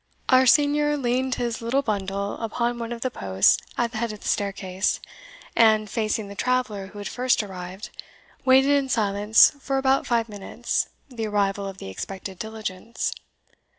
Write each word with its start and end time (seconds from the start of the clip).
Our 0.29 0.47
senior 0.47 0.97
leaned 0.97 1.35
his 1.35 1.61
little 1.61 1.83
bundle 1.83 2.33
upon 2.41 2.79
one 2.79 2.91
of 2.91 3.01
the 3.01 3.11
posts 3.11 3.61
at 3.77 3.91
the 3.91 3.99
head 3.99 4.11
of 4.11 4.21
the 4.21 4.27
staircase, 4.27 4.99
and, 5.55 5.87
facing 5.91 6.27
the 6.27 6.33
traveller 6.33 6.87
who 6.87 6.97
had 6.97 7.07
first 7.07 7.43
arrived, 7.43 7.91
waited 8.43 8.71
in 8.71 8.89
silence 8.89 9.51
for 9.59 9.77
about 9.77 10.07
five 10.07 10.27
minutes 10.27 10.89
the 11.07 11.27
arrival 11.27 11.67
of 11.67 11.77
the 11.77 11.89
expected 11.89 12.39
diligence. 12.39 13.13